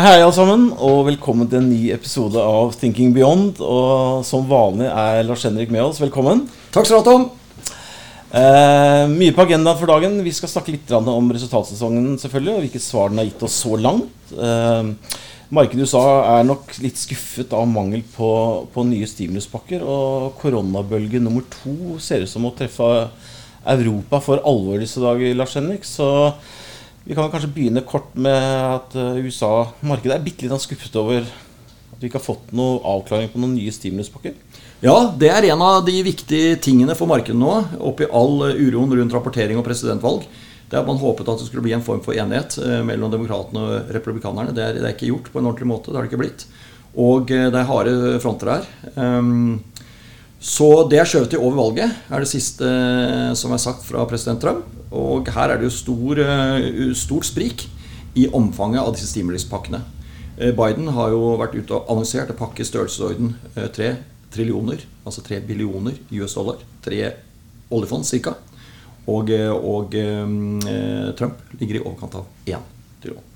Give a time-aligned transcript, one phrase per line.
[0.00, 3.58] Hei, hei, alle sammen, og velkommen til en ny episode av Thinking Beyond.
[3.60, 5.98] Og som vanlig er Lars Henrik med oss.
[6.00, 6.46] Velkommen.
[6.72, 7.26] Takk skal du ha, Tom.
[8.32, 10.14] Eh, mye på agendaen for dagen.
[10.24, 13.76] Vi skal snakke litt om resultatsesongen selvfølgelig, og hvilke svar den har gitt oss så
[13.76, 14.32] langt.
[14.32, 15.18] Eh,
[15.52, 16.06] markedet i USA
[16.38, 18.30] er nok litt skuffet av mangel på,
[18.72, 19.84] på nye stimuluspakker.
[19.84, 22.88] Og koronabølge nummer to ser ut som å treffe
[23.68, 25.84] Europa for alvor disse dager, Lars Henrik.
[25.84, 26.08] Så
[27.04, 31.98] vi kan kanskje begynne kort med at eh, USA-markedet er bitte litt skuffet over at
[32.00, 34.36] vi ikke har fått noe avklaring på noen nye stimuluspakker.
[34.84, 37.52] Ja, det er en av de viktige tingene for markedet nå,
[37.84, 40.24] oppi all uroen rundt rapportering og presidentvalg.
[40.70, 43.10] Det er at Man håpet at det skulle bli en form for enighet eh, mellom
[43.12, 44.54] demokratene og republikanerne.
[44.54, 45.90] Det er, det er, ikke gjort på en ordentlig måte.
[45.90, 46.44] Det har det ikke blitt.
[46.94, 48.68] Og eh, det er harde fronter her.
[48.94, 49.58] Um,
[50.40, 52.68] så det er skjøvet til over valget, er det siste
[53.36, 54.79] som er sagt fra president Trump.
[54.90, 57.68] Og her er det jo stor, eh, stort sprik
[58.18, 59.82] i omfanget av disse stimuluspakkene.
[60.40, 64.84] Eh, Biden har jo vært ute og annonsert en pakke i størrelsesorden 3 eh, trillioner,
[65.04, 66.62] altså 3 billioner US dollar.
[66.82, 67.00] Tre
[67.70, 68.36] oljefond ca.
[69.10, 72.70] Og, og eh, Trump ligger i overkant av 1
[73.02, 73.26] trillion.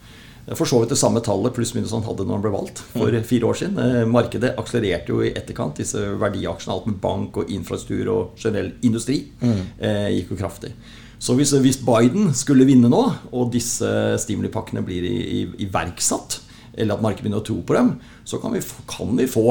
[0.45, 3.09] For så vidt det samme tallet pluss minus han hadde når han ble valgt for
[3.09, 3.23] mm.
[3.25, 4.11] fire år siden.
[4.13, 5.79] Markedet akselererte jo i etterkant.
[5.81, 9.63] Disse verdiaksjene, alt med bank og infrastruktur og generell industri, mm.
[9.81, 10.75] eh, gikk jo kraftig.
[11.25, 13.89] Så hvis, hvis, Biden skulle vinne nå, og disse
[14.20, 15.06] stimulipakkene blir
[15.62, 16.42] iverksatt,
[16.75, 17.94] eller at markedet begynner å tro på dem,
[18.28, 19.47] så kan vi, kan vi få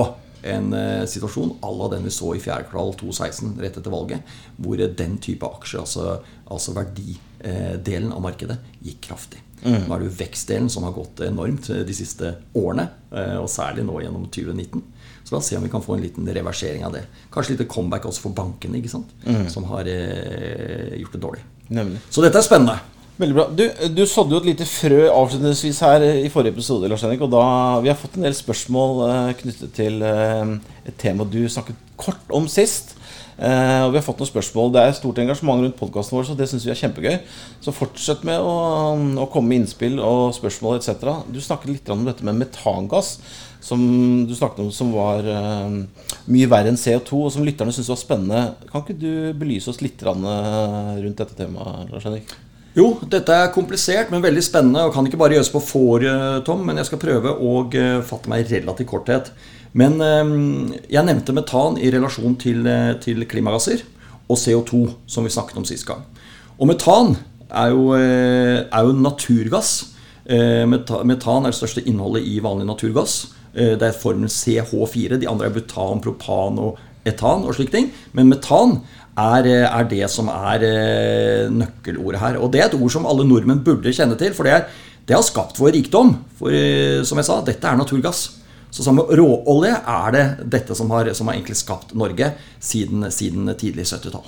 [0.54, 4.36] en uh, situasjon à la den vi så i fjerde kvartal 2016, rett etter valget,
[4.60, 6.18] hvor den type aksjer, altså,
[6.52, 9.42] altså verdidelen uh, av markedet, gikk kraftig.
[9.64, 9.88] Mm.
[9.88, 12.86] Nå er det jo vekstdelen som har gått enormt de siste årene,
[13.16, 14.84] uh, og særlig nå gjennom 2019.
[15.24, 17.08] Så la oss se om vi kan få en liten reversering av det.
[17.34, 19.16] Kanskje litt comeback også for bankene, ikke sant?
[19.24, 19.48] Mm.
[19.50, 21.46] som har gjort det dårlig.
[21.70, 22.02] Nemlig.
[22.10, 22.80] Så dette er spennende.
[23.22, 23.46] Veldig bra.
[23.54, 23.64] Du,
[23.94, 26.90] du sådde jo et lite frø avslutningsvis her i forrige episode.
[26.90, 27.44] Lars Henrik, og da,
[27.84, 30.56] Vi har fått en del spørsmål uh, knyttet til uh,
[30.88, 32.93] et tema du snakket kort om sist.
[33.38, 34.74] Uh, og vi har fått noen spørsmål.
[34.76, 37.16] Det er stort engasjement rundt podkasten vår, så det syns vi er kjempegøy.
[37.64, 38.54] Så fortsett med å,
[39.24, 41.08] å komme med innspill og spørsmål etc.
[41.34, 43.18] Du snakket litt om dette med metangass
[43.64, 43.80] som
[44.28, 45.72] du snakket om som var uh,
[46.32, 48.42] mye verre enn CO2, og som lytterne syntes var spennende.
[48.72, 50.16] Kan ikke du belyse oss litt uh,
[51.00, 51.88] rundt dette temaet?
[51.94, 52.36] Lars Henrik?
[52.74, 54.84] Jo, dette er komplisert, men veldig spennende.
[54.88, 57.52] Og kan ikke bare gjøres på får, eh, Tom, men jeg skal prøve å
[58.02, 59.30] fatte meg i relativ korthet.
[59.74, 59.98] Men
[60.86, 62.68] jeg nevnte metan i relasjon til,
[63.02, 63.82] til, klimagasser
[64.30, 66.04] og CO2, som vi snakket om sist gang.
[66.62, 67.16] Og metan
[67.50, 69.72] er jo, er jo naturgass.
[70.30, 73.24] Metan er det største innholdet i vanlig naturgass.
[73.54, 75.20] Eh, det er formelen CH4.
[75.22, 77.92] De andre er butan, propan og etan og slike ting.
[78.18, 78.80] Men metan
[79.14, 82.40] er, eh, er, det som er eh, nøkkelordet her.
[82.42, 84.34] Og det er et ord som alle nordmenn burde kjenne til.
[84.34, 84.66] For det, er,
[85.06, 86.16] det har skapt vår rikdom.
[86.40, 86.50] For
[87.06, 88.43] som jeg sa, dette er naturgass.
[88.74, 90.24] Så sammen med råolje er det
[90.56, 94.26] dette som har, som har egentlig skapt Norge siden, siden tidlig 70-tall.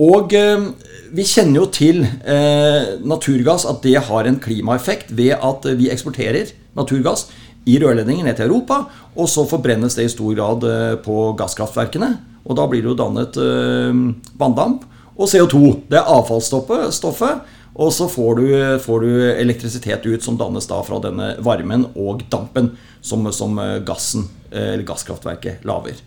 [0.00, 0.68] Og eh,
[1.12, 6.54] vi kjenner jo til eh, naturgass, at det har en klimaeffekt ved at vi eksporterer
[6.78, 7.26] naturgass
[7.68, 8.84] i rørledningen ned til Europa.
[9.18, 12.14] Og så forbrennes det i stor grad eh, på gasskraftverkene.
[12.46, 14.04] Og da blir det jo dannet eh,
[14.40, 14.86] vanndamp
[15.20, 15.58] og CO2.
[15.90, 17.58] Det er avfallsstoffet.
[17.74, 18.46] Og så får du,
[18.82, 23.78] får du, elektrisitet ut som dannes da fra denne varmen og dampen som, som eh,
[23.86, 26.00] gassen, eller gasskraftverket lager.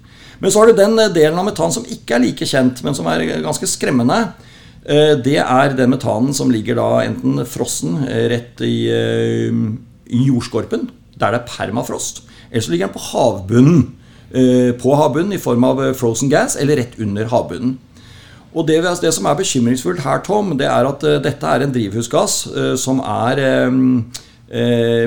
[0.43, 3.07] Men så har du den delen av metan som ikke er like kjent, men som
[3.07, 4.17] er ganske skremmende.
[4.83, 11.39] Det er den metanen som ligger da enten frossen rett i, i jordskorpen, der det
[11.39, 12.25] er permafrost.
[12.49, 13.85] Eller så ligger den på havbunnen.
[14.33, 17.75] Eh, på havbunnen i form av eh, frozen gas, eller rett under havbunnen.
[18.53, 21.73] Og det, det, som er bekymringsfullt her, Tom, det er at uh, dette er en
[21.73, 23.79] drivhusgass uh, som er uh,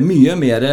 [0.02, 0.64] mye mer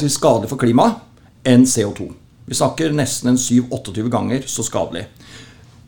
[0.00, 0.98] si, skadelig for klimaet
[1.46, 2.08] enn CO2.
[2.48, 5.04] Vi snakker nesten en 7-28 ganger så skadelig.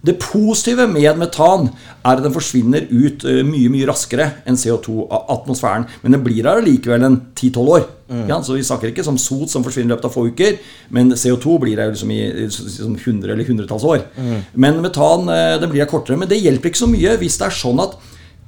[0.04, 1.70] Det positive med metan
[2.04, 5.86] er at den forsvinner ut eh, mye mye raskere enn CO2 av atmosfæren.
[6.02, 7.86] Men den blir her likevel en 10-12 år.
[8.10, 8.26] Mm.
[8.28, 10.58] Ja, så Vi snakker ikke som sot som forsvinner i løpet av få uker,
[10.92, 14.04] men CO2 blir her liksom i liksom 100 eller hundretalls år.
[14.16, 14.42] Mm.
[14.54, 16.20] Men metan eh, den blir her kortere.
[16.20, 17.96] Men det hjelper ikke så mye hvis det er sånn at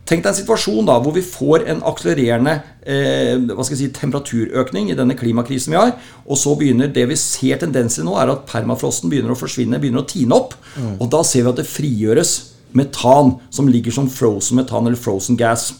[0.06, 2.52] Tenk deg en situasjon da hvor vi får en akselererende
[2.86, 5.96] eh, si, temperaturøkning i denne klimakrisen vi har.
[6.30, 9.80] Og så begynner det vi ser tendenser til nå, er at permafrosten begynner å forsvinne,
[9.82, 10.54] begynner å tine opp.
[10.76, 11.00] Mm.
[11.00, 12.36] Og da ser vi at det frigjøres
[12.76, 15.72] metan, som ligger som frozen metan eller frozen gas.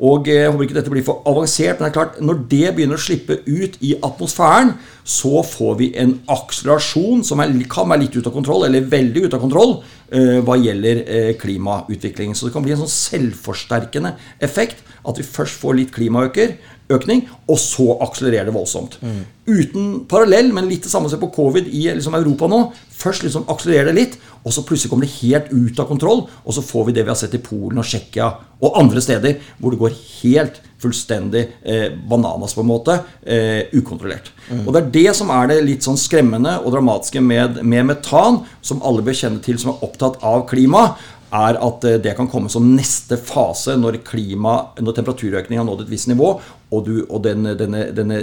[0.00, 2.98] Og Jeg håper ikke dette blir for avansert, men det er klart, når det begynner
[2.98, 4.72] å slippe ut i atmosfæren,
[5.04, 9.26] så får vi en akselerasjon som er, kan være litt ut av kontroll, eller veldig
[9.26, 9.74] ut av kontroll,
[10.10, 12.34] eh, hva gjelder eh, klimautvikling.
[12.34, 14.82] Så det kan bli en sånn selvforsterkende effekt.
[15.04, 16.56] At vi først får litt klimaøker,
[16.96, 18.98] økning, og så akselererer det voldsomt.
[19.46, 22.64] Uten parallell, men litt det samme som på covid i liksom, Europa nå.
[23.02, 26.26] Først liksom akselererer det litt, og så plutselig kommer det helt ut av kontroll.
[26.44, 28.28] Og så får vi det vi har sett i Polen og Tsjekkia
[28.62, 34.32] og andre steder, hvor det går helt fullstendig eh, bananas, på en måte, eh, ukontrollert.
[34.64, 38.42] Og det er det som er det litt sånn skremmende og dramatiske med, med metan,
[38.64, 40.88] som alle bør kjenne til som er opptatt av klima
[41.32, 45.86] er at eh, det kan komme som neste fase når, klima, når temperaturøkningen har nådd
[45.86, 46.34] et visst nivå,
[46.72, 48.22] og, du, og den, denne, denne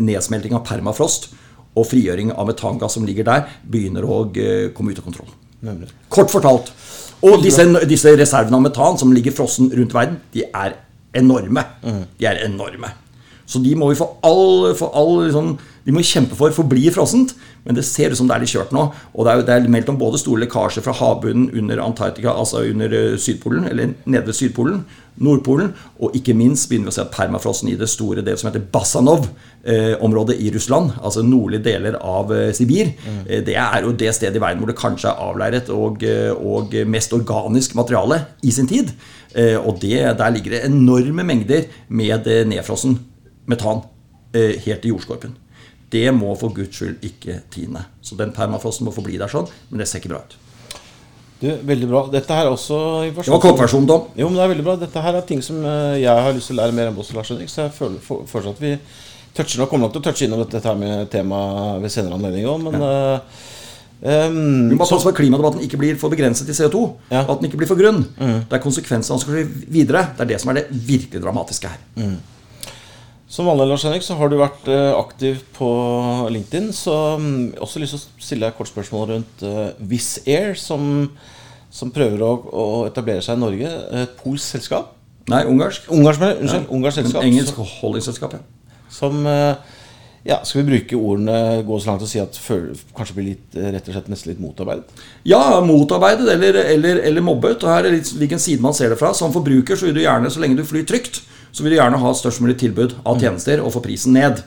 [0.00, 1.32] nedsmelting av permafrost
[1.74, 5.30] og frigjøring av metangass som ligger der, begynner å eh, komme ut av kontroll.
[5.64, 5.90] Nemlig.
[6.12, 6.70] Kort fortalt.
[7.24, 10.76] Og disse, disse reservene av metan som ligger frossen rundt verden, de er
[11.16, 11.64] enorme.
[12.18, 12.90] De er enorme.
[13.46, 17.34] Så de må vi for all, for all sånn, De må kjempe for forbli frossent.
[17.64, 18.86] Men det ser ut som det er litt kjørt nå.
[19.12, 22.62] Og det er, det er meldt om både store lekkasjer fra havbunnen under Antarktika, altså
[22.70, 24.78] under eh, Sydpolen, eller nede ved Sydpolen,
[25.20, 28.48] Nordpolen, og ikke minst begynner vi å se at permafrosten i det store det som
[28.48, 32.92] heter Basanov-området i Russland, altså nordlige deler av eh, Sibir,
[33.28, 36.32] eh, det er jo det stedet i verden hvor det kanskje er avleiret og, eh,
[36.34, 38.92] og mest organisk materiale i sin tid.
[39.34, 42.98] Eh, Og det, der ligger det enorme mengder med eh, nedfrossen
[43.50, 43.82] metan
[44.34, 45.34] eh, helt i jordskorpen.
[45.94, 47.84] Det må for guds skyld ikke tine.
[48.02, 50.36] Så den permafrosten må forbli der sånn, men det ser ikke bra ut.
[51.42, 52.04] Du, veldig bra.
[52.12, 54.06] Dette her er også Det var kortversjonen, Tom.
[54.16, 54.76] Jo, men det er veldig bra.
[54.80, 57.16] Dette her er ting som eh, jeg har lyst til å lære mer om også,
[57.18, 57.50] Lars Henrik.
[57.52, 58.76] Så jeg føler for- at vi
[59.34, 62.46] toucher nok, kommer nok til å touche innom dette her med temaet ved senere anledning
[62.48, 62.94] òg, men ja.
[63.18, 63.50] uh,
[64.04, 66.80] Um, Vi må passe på at klimadebatten ikke blir for begrenset til CO2.
[67.08, 67.22] Ja.
[67.22, 67.30] Mm.
[67.30, 68.02] At den ikke blir for grunn.
[68.18, 70.02] Det er konsekvensene som skal skje videre.
[70.18, 72.10] Det er det som er det virkelig dramatiske her.
[73.34, 75.68] Som vanlig, Lars Henrik, så har du vært eh, aktiv på
[76.30, 76.68] LinkedIn.
[76.76, 79.46] Så mm, jeg har også lyst til å stille deg et kort spørsmål rundt
[79.90, 81.08] Wizz Air, som,
[81.74, 83.72] som prøver å, å etablere seg i Norge.
[84.04, 84.94] Et polsk selskap.
[85.32, 85.88] Nei, ungarsk.
[85.92, 86.76] Ungarsk, men, unnskyld, unnskyld.
[86.76, 88.76] Ungarsk Men En Engelsk holdingsselskap, ja.
[88.92, 89.54] Som eh,
[90.24, 93.46] ja, Skal vi bruke ordene gå så langt og si at føler, kanskje blir litt,
[93.56, 95.04] eh, rett og slett nesten litt motarbeidet?
[95.28, 97.64] Ja, motarbeidet eller, eller, eller mobbet.
[97.64, 99.14] Og her er litt hvilken side man ser det fra.
[99.16, 101.22] Som forbruker så vil du gjerne, så lenge du flyr trygt,
[101.54, 104.42] så vil du gjerne ha størst mulig tilbud av tjenester og få prisen ned.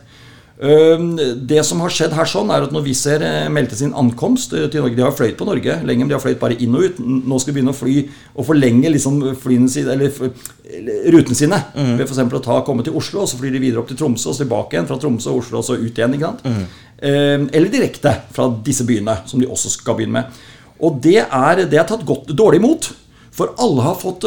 [0.57, 4.55] Det som har skjedd her sånn er at når Wizz Air eh, meldte sin ankomst
[4.57, 6.73] eh, til Norge De har fløyet på Norge lenge, men de har fløyet bare inn
[6.73, 6.97] og ut.
[6.97, 7.97] Nå skal de begynne å fly
[8.33, 9.19] og forlenge liksom
[9.69, 10.17] sine, eller
[11.13, 11.61] rutene sine.
[11.75, 12.23] Ved f.eks.
[12.25, 14.47] å ta, komme til Oslo, og så flyr de videre opp til Tromsø, og så
[14.47, 16.17] tilbake igjen fra Tromsø og Oslo og så ut igjen.
[16.17, 16.47] ikke sant?
[16.49, 17.47] Mm.
[17.53, 20.45] Eller direkte fra disse byene, som de også skal begynne med.
[20.81, 22.89] Og det er, det er tatt godt, dårlig imot.
[23.37, 24.25] For alle har fått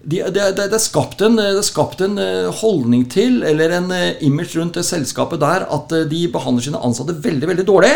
[0.00, 4.22] de, det, det, det, er skapt en, skapt en eh, holdning til, eller en eh,
[4.24, 7.92] image rundt det selskapet der, at eh, de behandler sine ansatte veldig veldig dårlig.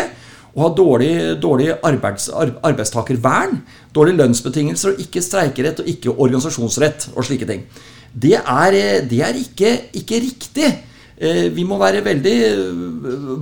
[0.55, 1.13] Og har dårlig,
[1.43, 3.57] dårlig arbeids, arbeidstakervern,
[3.95, 7.65] dårlige lønnsbetingelser og ikke streikerett og ikke organisasjonsrett og slike ting.
[8.13, 10.69] Det er, det er ikke, ikke riktig.
[11.51, 12.37] Vi må være veldig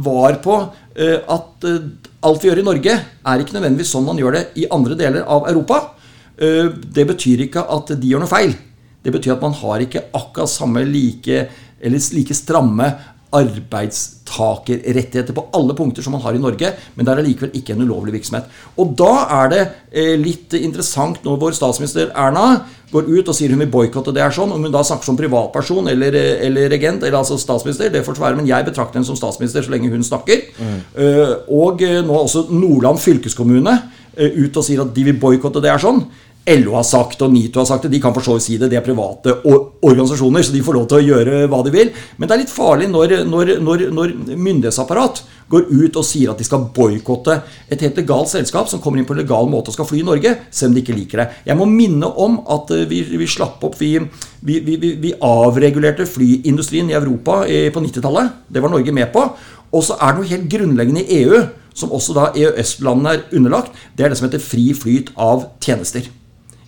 [0.01, 4.43] var på at alt vi gjør i Norge, er ikke nødvendigvis sånn man gjør det
[4.57, 5.83] i andre deler av Europa.
[6.37, 8.53] Eh, Det betyr ikke at de gjør noe feil.
[9.03, 11.47] Det betyr at man har ikke akkurat samme like,
[11.81, 12.87] eller like stramme
[14.33, 17.83] arbeidstakerrettigheter på alle punkter som man har i Norge, men det er allikevel ikke en
[17.85, 18.45] ulovlig virksomhet.
[18.77, 19.61] Og da er det
[19.91, 22.63] eh, litt interessant når vår statsminister Erna
[22.93, 25.17] går ut og sier hun vil boikotte det er sånn, om hun da snakker som
[25.17, 29.09] privatperson eller, eh, eller regent, eller altså statsminister, det får være, men jeg betrakter henne
[29.09, 30.45] som statsminister så lenge hun snakker.
[30.95, 33.81] Eh, og eh, nå også Nordland fylkeskommune
[34.13, 36.03] ut og sier at de vil boikotte det er sånn.
[36.43, 37.93] LO har sagt og NITO har sagt det.
[37.93, 38.67] De kan for så vidt si det.
[38.71, 41.93] De er private organisasjoner, så de får lov til å gjøre hva de vil.
[42.17, 45.23] Men det er litt farlig når, når, når, når myndighetsapparat
[45.53, 47.35] går ut og sier at de skal boikotte
[47.71, 50.07] et helt legalt selskap som kommer inn på en legal måte og skal fly i
[50.07, 51.27] Norge, selv om de ikke liker det.
[51.47, 53.97] Jeg må minne om at eh, vi, vi slapp opp Vi,
[54.43, 58.43] vi, vi, avregulerte flyindustrien i Europa på 90-tallet.
[58.51, 59.23] Det var Norge med på.
[59.73, 63.71] Og så er det noe helt grunnleggende i EU, som også da EØS-landene er underlagt.
[63.97, 66.11] Det er det som heter fri flyt av tjenester.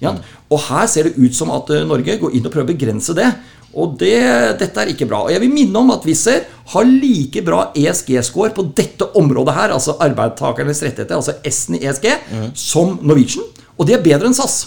[0.02, 0.16] Ja?
[0.52, 3.16] Og her ser det ut som at eh, Norge går inn og prøver å begrense
[3.18, 3.30] det.
[3.76, 4.16] Og det,
[4.62, 5.26] dette er ikke bra.
[5.26, 6.30] Og jeg vil minne om at Wizz
[6.72, 12.08] har like bra ESG-score på dette området her, altså arbeidstakernes rettigheter, altså S-en i ESG,
[12.56, 13.44] som Norwegian.
[13.76, 14.62] Og de er bedre enn SAS.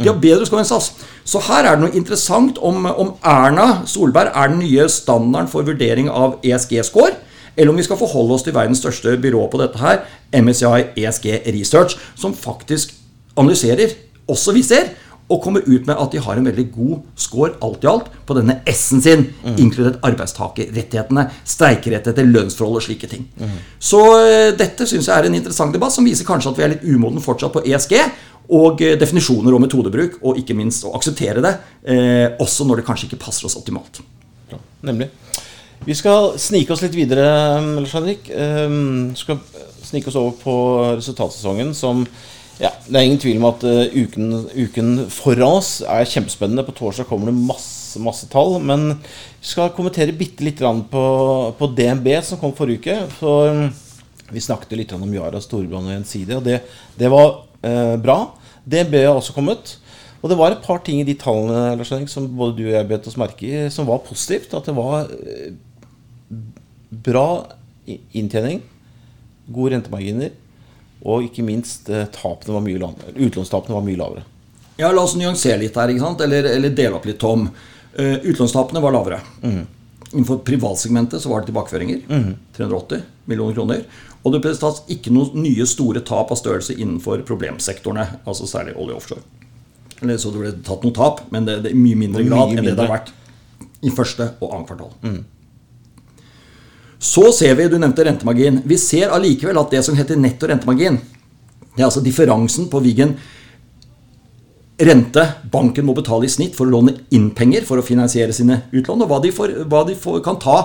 [0.00, 0.94] De har bedre score enn SAS.
[1.28, 5.66] Så her er det noe interessant om, om Erna Solberg er den nye standarden for
[5.68, 7.12] vurdering av ESG-score.
[7.54, 10.02] Eller om vi skal forholde oss til verdens største byrå på dette her,
[10.34, 12.96] MSI ESG Research, som faktisk
[13.38, 13.94] analyserer
[14.30, 14.92] også viser,
[15.32, 18.36] og kommer ut med at de har en veldig god score alt i alt på
[18.36, 19.22] denne S-en sin,
[19.56, 23.24] inkludert arbeidstakerrettighetene, streikerettigheter, lønnsforhold og slike ting.
[23.80, 26.74] Så eh, dette syns jeg er en interessant debatt, som viser kanskje at vi er
[26.74, 27.96] litt umoden fortsatt på ESG.
[28.52, 31.54] Og eh, definisjoner og metodebruk, og ikke minst å akseptere det,
[31.88, 34.02] eh, også når det kanskje ikke passer oss optimalt.
[34.52, 35.08] Ja, Nemlig.
[35.84, 37.24] Vi skal snike oss litt videre,
[37.76, 38.28] Lars Henrik.
[38.32, 39.40] Um, skal
[39.84, 40.54] snike oss over på
[40.96, 42.06] resultatsesongen, som
[42.60, 46.64] ja, Det er ingen tvil om at uh, uken, uken foran oss er kjempespennende.
[46.66, 48.60] På torsdag kommer det masse, masse tall.
[48.62, 51.04] Men vi skal kommentere bitte litt på,
[51.58, 52.98] på DNB, som kom forrige uke.
[53.18, 53.64] For um,
[54.30, 56.60] vi snakket litt om Yara, Storbrann og Gjensidige, og det,
[57.00, 58.18] det var uh, bra.
[58.64, 59.76] DNB har også kommet.
[60.22, 62.76] Og det var et par ting i de tallene Lars Henrik, som både du og
[62.76, 64.54] jeg bet oss merke i, som var positivt.
[64.54, 66.38] At det var uh,
[67.04, 67.26] bra
[68.14, 68.62] inntjening,
[69.50, 70.30] gode rentemarginer
[71.02, 72.90] og ikke minst eh, tapene var mye
[73.26, 74.24] utlånstapene var mye lavere.
[74.76, 75.92] Ja, La oss nyansere litt her?
[76.24, 77.46] Eller, eller dele opp litt, Tom.
[77.94, 79.20] Uh, utlånstapene var lavere.
[79.44, 79.60] Mm.
[80.14, 82.00] Innenfor privatsegmentet så var det tilbakeføringer.
[82.08, 82.32] Mm.
[82.56, 83.84] 380 millioner kroner.
[84.24, 88.06] Og det ble tatt ikke noen nye store tap av størrelse innenfor problemsektorene.
[88.24, 89.22] Altså særlig olje offshore.
[90.00, 92.58] Eller så det ble tatt noe tap, men det, det er mye mindre grad mye
[92.58, 93.12] enn det det har vært
[93.84, 94.94] i første og annet kvartal.
[95.04, 95.20] Mm.
[97.04, 98.62] Så ser vi, du nevnte rentemargin.
[98.64, 100.96] Vi ser allikevel at det som heter netto rentemargin,
[101.74, 103.12] det er altså differansen på hvilken
[104.88, 108.62] rente banken må betale i snitt for å låne inn penger for å finansiere sine
[108.72, 110.56] utlån, og hva de, får, hva de får, kan ta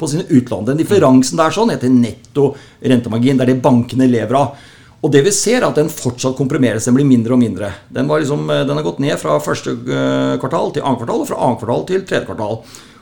[0.00, 0.68] på sine utlån.
[0.68, 3.40] Den differansen der sånn heter netto rentemargin.
[3.40, 4.62] Det er det bankene lever av.
[5.00, 6.86] Og det vi ser, er at den fortsatt komprimeres.
[6.86, 7.72] Den blir mindre og mindre.
[7.90, 11.42] Den, liksom, den har gått ned fra første eh, kvartal til annet kvartal, og fra
[11.44, 12.60] annet kvartal til tredje kvartal.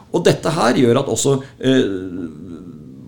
[0.09, 1.97] Og dette her gjør at også eh,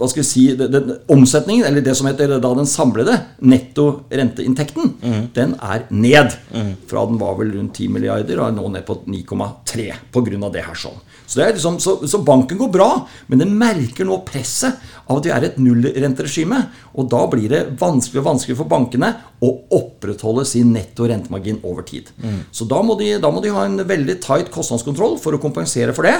[0.00, 3.86] hva skal vi si, den, den, Omsetningen, eller det som heter da den samlede netto
[4.08, 5.22] renteinntekten, mm.
[5.36, 6.36] den er ned.
[6.54, 6.72] Mm.
[6.88, 10.50] Fra den var vel rundt 10 milliarder og er nå ned på 9,3 pga.
[10.54, 10.78] det her.
[10.78, 10.98] sånn.
[11.30, 12.88] Så, liksom, så, så, banken går bra,
[13.30, 16.58] men den merker nå presset av at vi er et nullrenteregime.
[16.98, 21.86] Og da blir det vanskelig og vanskelig for bankene å opprettholde sin netto rentemargin over
[21.86, 22.10] tid.
[22.18, 22.40] Mm.
[22.50, 25.94] Så da må, de, da må de ha en veldig tight kostnadskontroll for å kompensere
[25.94, 26.16] for det.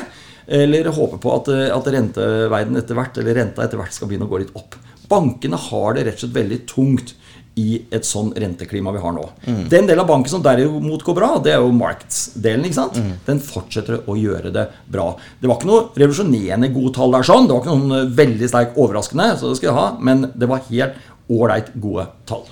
[0.50, 4.26] Eller håpe på at, eh, at renteverden etter hvert, eller renta etter hvert skal begynne
[4.26, 4.75] å gå litt opp.
[5.11, 7.14] Bankene har det rett og slett veldig tungt
[7.59, 9.25] i et sånn renteklima vi har nå.
[9.45, 9.62] Mm.
[9.71, 12.64] Den delen av banken som derimot går bra, det er jo markedsdelen.
[12.66, 12.99] ikke sant?
[12.99, 13.12] Mm.
[13.26, 15.09] Den fortsetter å gjøre det bra.
[15.40, 17.49] Det var ikke noe revolusjonerende gode tall der, sånn.
[17.49, 20.50] Det var ikke noen eh, veldig sterk overraskende, så det skal jeg ha, men det
[20.50, 22.47] var helt ålreit gode tall.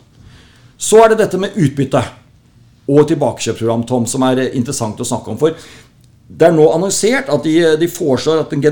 [0.78, 2.02] Så er det dette med utbytte
[2.88, 5.38] og tilbakekjøpsprogram, Tom, som er interessant å snakke om.
[5.40, 5.56] For
[6.28, 8.64] det er nå annonsert at de, de foreslår at en,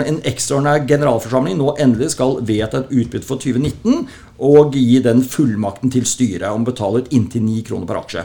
[0.00, 4.06] en ekstraordinær generalforsamling nå endelig skal vedta et utbytte for 2019
[4.48, 8.24] og gi den fullmakten til styret om å inntil 9 kroner per aksje.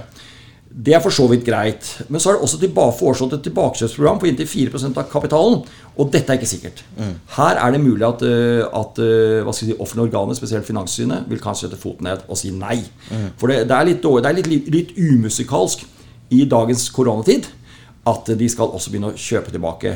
[0.72, 1.84] Det er for så vidt greit.
[2.08, 5.60] Men så er det også tilbake, foreslått et tilbakekjøpsprogram på inntil 4% av kapitalen.
[6.00, 6.84] Og dette er ikke sikkert.
[6.96, 7.18] Mm.
[7.36, 11.68] Her er det mulig at, eh, at eh, si, offentlige organer, spesielt Finanssynet, vil kanskje
[11.68, 12.80] sette foten ned og si nei.
[13.12, 13.34] Mm.
[13.36, 15.84] For det, det, er, litt, det er litt, litt umusikalsk
[16.32, 17.52] i dagens koronatid
[18.10, 19.96] at de skal også begynne å kjøpe tilbake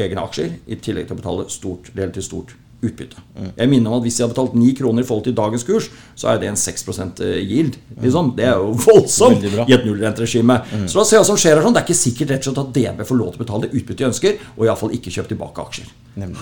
[0.00, 3.20] egne aksjer, i tillegg til å betale stort, relativt stort utbytte.
[3.36, 3.50] Mm.
[3.56, 5.88] Jeg minner om at Hvis de har betalt 9 kroner i forhold til dagens kurs,
[6.18, 6.88] så er det en 6
[7.24, 7.78] eh, yield.
[8.02, 8.32] Liksom.
[8.36, 10.58] Det er jo voldsomt i et nullrenteregime.
[10.72, 10.86] Mm.
[10.88, 11.64] Så la oss se hva som skjer her.
[11.64, 11.76] Sånn.
[11.76, 13.80] Det er ikke sikkert rett og slett at DNB får lov til å betale det
[13.80, 15.92] utbyttet de ønsker, og iallfall ikke kjøpe tilbake aksjer.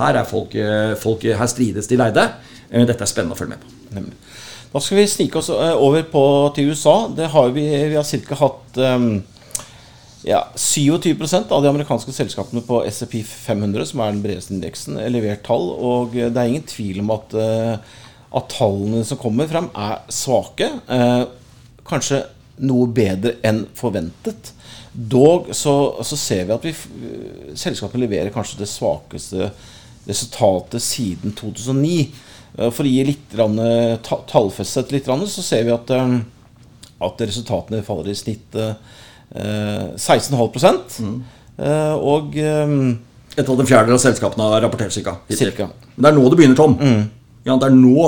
[0.00, 2.28] Her, er folk, eh, folk, her strides de leide.
[2.71, 3.76] Eh, dette er spennende å følge med på.
[3.99, 4.16] Nemlig.
[4.73, 6.25] Da skal vi snike oss over på,
[6.57, 6.97] til USA.
[7.12, 8.38] Det har vi, vi har ca.
[8.40, 9.12] hatt um
[10.23, 15.11] ja, 27% av de amerikanske selskapene på SEP 500, som er den bredeste indeksen, er
[15.11, 15.73] levert tall.
[15.75, 17.99] Og det er ingen tvil om at, eh,
[18.38, 20.69] at tallene som kommer frem, er svake.
[20.87, 21.25] Eh,
[21.88, 22.23] kanskje
[22.62, 24.52] noe bedre enn forventet.
[24.93, 25.75] Dog så,
[26.07, 26.75] så ser vi at vi,
[27.59, 29.50] selskapet leverer kanskje det svakeste
[30.07, 31.99] resultatet siden 2009.
[32.61, 33.38] Eh, for å gi litt
[34.07, 35.97] tallfestet litt, så ser vi at,
[37.02, 38.62] at resultatene faller i snitt
[39.34, 41.22] 16,5 mm.
[41.62, 42.98] Eh, og um,
[43.36, 45.16] Et av den fjerdedel av selskapene har rapportert ca.
[45.28, 46.76] Men det er nå det begynner, Tom.
[46.80, 47.02] Mm.
[47.46, 48.06] Ja, det, er nå,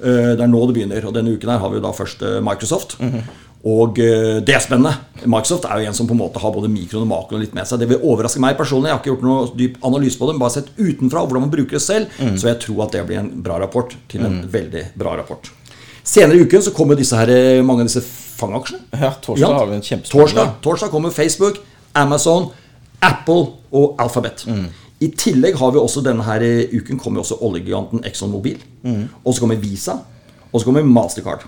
[0.00, 1.08] uh, det er nå det begynner.
[1.08, 2.96] Og denne uken her har vi da først Microsoft.
[3.00, 3.34] Mm -hmm.
[3.66, 4.94] Og det er spennende.
[5.24, 7.66] Microsoft er jo en som på en måte har både mikroen og makroen litt med
[7.66, 7.80] seg.
[7.80, 8.88] Det vil overraske meg personlig.
[8.88, 11.72] Jeg har ikke gjort noe dyp analyse på det, bare sett utenfra hvordan man bruker
[11.72, 12.06] det selv.
[12.20, 12.38] Mm.
[12.38, 14.52] Så jeg tror at det blir en bra rapport til en mm.
[14.52, 15.50] veldig bra rapport.
[16.06, 17.32] Senere i uken så kommer disse her,
[17.66, 18.02] mange av disse
[18.38, 18.84] fangaksjene.
[18.94, 21.58] Ja, torsdag har vi en kjempespennende torsdag, torsdag kommer Facebook,
[21.98, 22.50] Amazon,
[23.02, 24.44] Apple og Alphabet.
[24.46, 24.68] Mm.
[25.02, 28.62] I tillegg har vi også denne her uken kommer også oljegiganten Exxon Mobil.
[28.86, 29.08] Mm.
[29.24, 29.98] Og så kommer Visa.
[30.52, 31.44] Og så kommer Mastercard.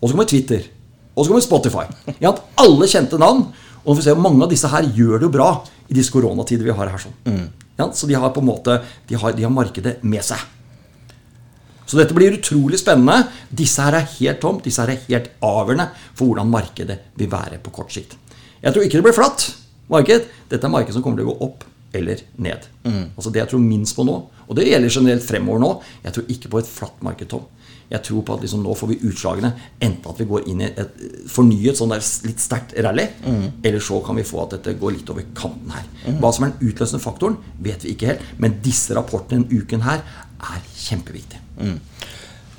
[0.00, 0.68] Og så kommer Twitter.
[1.14, 1.86] Og så kommer Spotify.
[2.22, 3.48] Ja, alle kjente navn.
[3.84, 5.48] Og vi får se, mange av disse her gjør det jo bra
[5.88, 7.00] i disse koronatider vi har her.
[7.02, 7.16] sånn.
[7.26, 7.46] Mm.
[7.80, 8.78] Ja, så de har på en måte
[9.08, 10.38] de har, de har markedet med seg.
[11.94, 13.28] Så dette blir utrolig spennende.
[13.54, 14.64] Disse her er helt tomt.
[14.66, 15.84] Disse her er helt avgjørende
[16.18, 18.16] for hvordan markedet vil være på kort sikt.
[18.64, 19.44] Jeg tror ikke det blir flatt
[19.92, 20.26] marked.
[20.50, 21.62] Dette er marked som kommer til å gå opp
[21.94, 22.66] eller ned.
[23.14, 24.16] Altså Det jeg tror minst på nå,
[24.48, 25.68] og det gjelder generelt fremover nå
[26.02, 27.44] Jeg tror ikke på et flatt marked, Tom.
[27.92, 29.52] Jeg tror på at liksom nå får vi utslagene.
[29.78, 30.98] Enten at vi går inn i et
[31.30, 33.06] fornyet sånn der litt sterkt rally,
[33.62, 35.86] eller så kan vi få at dette går litt over kanten her.
[36.18, 38.26] Hva som er den utløsende faktoren, vet vi ikke helt.
[38.42, 40.02] Men disse rapportene denne uken her
[40.40, 41.43] er kjempeviktige.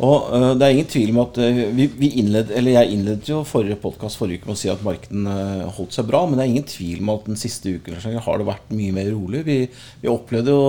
[0.04, 3.30] Og uh, det er ingen tvil om at uh, vi, vi innled, eller Jeg innledet
[3.30, 6.26] jo forrige podkast forrige uke med å si at markedet uh, holdt seg bra.
[6.28, 9.08] Men det er ingen tvil om at den siste uken har det vært mye mer
[9.14, 9.46] rolig.
[9.48, 9.60] Vi,
[10.04, 10.66] vi opplevde jo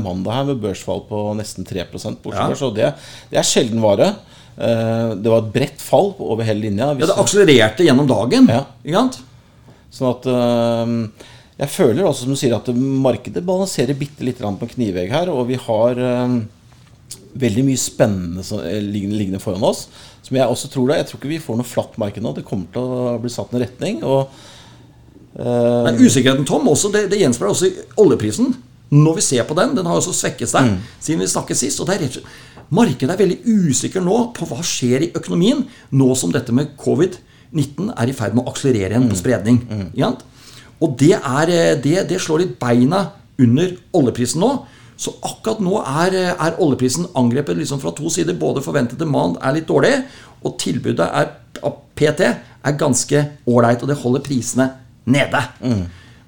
[0.00, 2.48] mandag her med børsfall på nesten 3 på Oslo Ja.
[2.70, 2.92] Og det,
[3.32, 4.14] det er sjelden vare.
[4.60, 6.90] Det var et bredt fall over hele linja.
[6.92, 8.48] Ja, det akselererte gjennom dagen.
[8.50, 8.64] Ja.
[8.84, 9.20] Ikke sant?
[9.90, 10.26] Sånn at
[11.60, 15.32] Jeg føler også, som du sier, at markedet balanserer bitte litt på knivegg her.
[15.32, 16.00] Og vi har
[17.40, 19.88] veldig mye spennende som, eh, liggende, foran oss.
[20.22, 20.96] Som jeg også tror det.
[20.96, 22.34] Jeg tror ikke vi får noe flatt marked nå.
[22.34, 24.02] Det kommer til å bli satt en retning.
[24.04, 24.28] Og
[25.38, 28.54] uh, Men usikkerheten, Tom, også, det, det gjenspeiler også i oljeprisen.
[28.90, 31.80] Når vi ser på den, den har også svekket seg siden vi snakket sist.
[31.80, 32.38] og det er rett og slett,
[32.70, 33.38] Markedet er veldig
[33.70, 38.36] usikker nå på hva skjer i økonomien, nå som dette med covid-19 er i ferd
[38.36, 39.58] med å akselerere igjen på spredning.
[39.66, 39.88] Mm.
[39.98, 40.22] sant?
[40.80, 43.08] Og det, er, eh, det, det slår litt beina
[43.40, 44.52] under oljeprisen nå.
[45.00, 48.36] Så akkurat nå er, eh, er oljeprisen angrepet liksom fra to sider.
[48.36, 49.94] Både forventet demand er litt dårlig,
[50.44, 51.30] og tilbudet er,
[51.96, 53.82] PT er ganske ålreit.
[53.82, 54.70] Og det holder prisene
[55.06, 55.40] nede.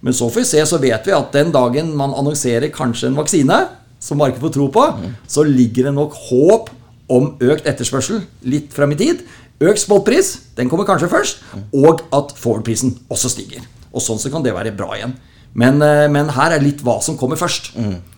[0.00, 3.16] Men så får vi se, så vet vi at den dagen man annonserer kanskje en
[3.20, 3.68] vaksine,
[4.02, 4.84] som markedet får tro på,
[5.28, 6.70] så ligger det nok håp
[7.08, 9.20] om økt etterspørsel litt frem i tid.
[9.62, 13.62] Økt spotpris, den kommer kanskje først, og at forward-prisen også stiger.
[13.92, 15.14] Og sånn så kan det være bra igjen.
[15.54, 17.74] Men, eh, men her er litt hva som kommer først.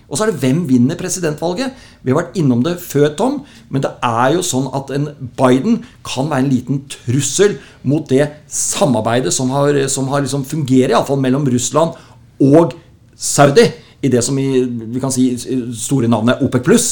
[0.08, 1.72] Og så er det hvem vinner presidentvalget.
[2.04, 3.38] Vi har vært innom det før, Tom.
[3.72, 5.08] Men det er jo sånn at en
[5.38, 10.92] Biden kan være en liten trussel mot det samarbeidet som har, som har liksom fungerer,
[10.92, 11.96] iallfall mellom Russland
[12.44, 12.76] og
[13.16, 13.70] Saudi.
[14.04, 15.30] I det som i, vi kan si
[15.78, 16.90] store navnet OPEC pluss.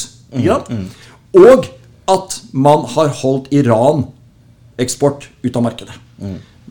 [1.37, 1.69] Og
[2.13, 5.99] at man har holdt Iran-eksport ut av markedet.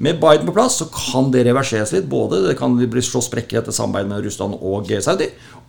[0.01, 2.07] Med Biden på plass så kan det reverseres litt.
[2.09, 5.27] Både det kan bli slå sprekker etter samarbeidet med Russland og Saudi.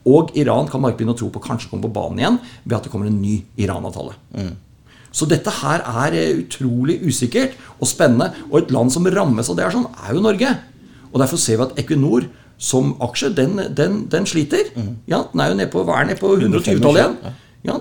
[0.09, 2.87] Og Iran kan markedet begynne å tro på kanskje komme på banen igjen ved at
[2.87, 4.17] det kommer en ny Iran-avtale.
[5.13, 8.33] Så dette her er eh, utrolig usikkert og spennende.
[8.51, 10.55] Og et land som rammes av det, er sånn, er jo Norge.
[11.13, 12.27] Og Derfor ser vi at Equinor
[12.63, 14.71] som aksje, den, den, den sliter.
[15.11, 17.39] Ja, den er jo nede på, hva er nede på 120-tallet igjen.
[17.69, 17.81] Ja.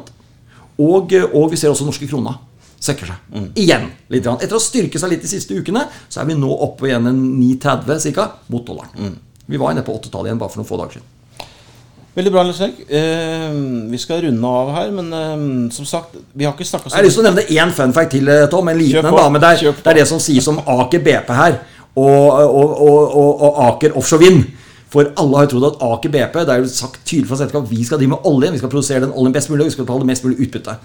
[0.81, 2.37] Og, eh, og vi ser også norske krona
[2.81, 3.33] svekker seg.
[3.61, 3.89] Igjen.
[4.09, 4.23] litt.
[4.25, 4.39] grann.
[4.41, 7.09] Etter å ha styrket seg litt de siste ukene, så er vi nå oppe igjen
[7.11, 8.27] en 9,30 ca.
[8.51, 9.17] mot dollaren.
[9.45, 11.09] Vi var nede på 8-tallet igjen bare for noen få dager siden.
[12.11, 12.79] Veldig bra, Erik.
[12.91, 13.51] Eh,
[13.91, 17.05] vi skal runde av her, men eh, som sagt, vi har ikke snakka Jeg har
[17.07, 18.67] lyst til å nevne én fun fact til, eh, Tom.
[18.67, 19.29] En liten en, da.
[19.31, 21.61] Men det er, det er det som sies om Aker BP her.
[21.95, 24.43] Og, og, og, og, Aker Offshore Vind.
[24.91, 27.71] For alle har jo trodd at Aker BP Det er jo sagt tydelig fra selskapet
[27.71, 28.51] vi skal drive med olje.
[28.51, 30.75] Vi skal produsere den oljen best mulig, og vi skal betale mest mulig utbytte.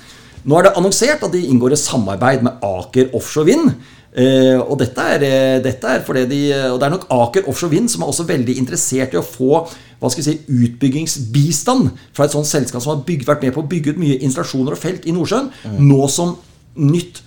[0.47, 3.73] Nå er det annonsert at de inngår et samarbeid med Aker Offshore Vind.
[4.16, 6.38] Eh, og dette er, eh, dette er fordi de
[6.72, 9.66] Og det er nok Aker Offshore Vind som er også veldig interessert i å få
[10.00, 13.62] hva skal vi si, utbyggingsbistand fra et sånt selskap som har bygd, vært med på
[13.62, 15.48] å bygge ut mye installasjoner og felt i Nordsjøen.
[15.81, 16.35] Nå som
[16.76, 17.22] nytt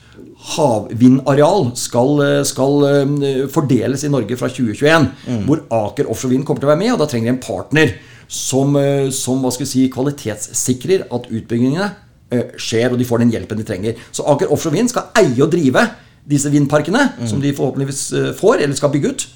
[0.54, 5.10] havvindareal skal, eh, skal eh, fordeles i Norge fra 2021.
[5.48, 7.96] Hvor Aker Offshore Vind kommer til å være med, og da trenger de en partner
[8.30, 11.90] som, eh, som hva skal vi si, kvalitetssikrer at utbyggingene
[12.32, 13.98] eh, skjer, og de får den hjelpen de trenger.
[14.14, 15.88] Så Aker Offshore Vind skal eie og drive
[16.28, 19.28] disse vindparkene, som de forhåpentligvis eh, får, eller skal bygge ut.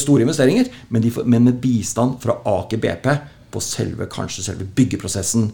[0.00, 3.08] Store investeringer, men, de får, men med bistand fra Aker BP
[3.52, 5.50] på selve, kanskje selve byggeprosessen,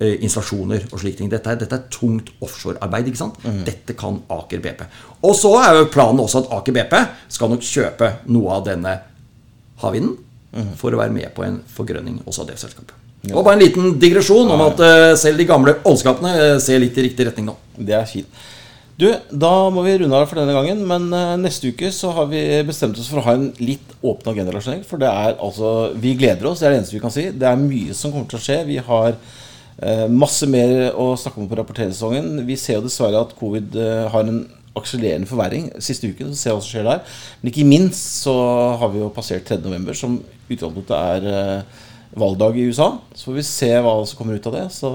[0.00, 1.28] installasjoner og slike ting.
[1.30, 3.06] Dette er, dette er tungt offshorearbeid.
[3.12, 3.36] ikke sant?
[3.64, 4.80] Dette kan Aker BP.
[5.22, 6.96] Og så er jo planen også at Aker BP
[7.36, 8.96] skal nok kjøpe noe av denne
[9.84, 10.16] havvinden
[10.80, 12.96] for å være med på en forgrønning også av det selskapet.
[13.32, 14.82] Og bare en liten digresjon om at
[15.20, 17.54] selv de gamle oljeskapene ser litt i riktig retning nå.
[17.78, 18.42] Det er fint.
[18.94, 20.82] Du, da må vi runde av for denne gangen.
[20.86, 24.30] Men eh, neste uke så har vi bestemt oss for å ha en litt åpen
[24.30, 24.60] agenda.
[24.86, 27.28] For det er altså Vi gleder oss, det er det eneste vi kan si.
[27.34, 28.60] Det er mye som kommer til å skje.
[28.68, 32.44] Vi har eh, masse mer å snakke om på rapporteringssesongen.
[32.46, 34.44] Vi ser jo dessverre at covid eh, har en
[34.78, 36.30] akselererende forverring siste uken.
[36.30, 37.18] Så ser vi hva som skjer der.
[37.40, 38.36] Men ikke minst så
[38.78, 39.58] har vi jo passert 3.
[39.66, 41.66] november, som i utgangspunktet er
[42.18, 42.86] valgdag i USA.
[43.14, 44.64] Så får vi se hva som kommer ut av det.
[44.74, 44.90] Så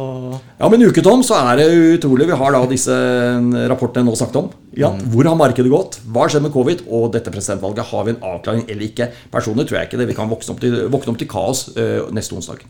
[0.60, 1.67] Ja, men en uke, Tom, så er det
[1.99, 2.27] utrolig.
[2.29, 2.95] Vi har da disse
[3.71, 4.49] rapportene nå snakket om.
[4.79, 5.99] Ja, Hvor har markedet gått?
[6.05, 6.86] Hva har skjedd med covid?
[6.88, 9.10] Og dette presidentvalget, har vi en avklaring eller ikke?
[9.34, 10.08] Personlig tror jeg ikke det.
[10.12, 12.63] Vi kan våkne opp til, våkne opp til kaos eh, neste onsdag.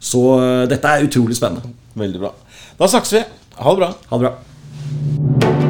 [0.00, 1.74] Så eh, dette er utrolig spennende.
[1.94, 2.34] veldig bra.
[2.78, 3.24] Da snakkes vi.
[3.60, 3.92] Ha det bra.
[4.12, 5.69] Ha det bra.